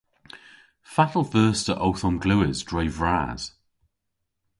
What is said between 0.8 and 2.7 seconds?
Fatel veus ta owth omglewes